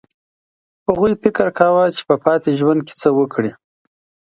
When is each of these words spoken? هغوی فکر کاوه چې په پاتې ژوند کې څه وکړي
هغوی 0.87 1.13
فکر 1.23 1.47
کاوه 1.57 1.85
چې 1.95 2.01
په 2.09 2.15
پاتې 2.23 2.49
ژوند 2.59 2.81
کې 2.87 2.93
څه 3.01 3.09
وکړي 3.17 3.51